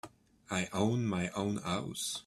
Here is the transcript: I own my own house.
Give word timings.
I 0.49 0.67
own 0.73 1.05
my 1.05 1.29
own 1.35 1.57
house. 1.57 2.17